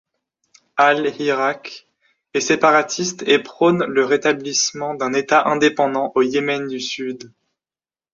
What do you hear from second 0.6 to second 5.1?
Al-Hirak est séparatiste et prône le rétablissement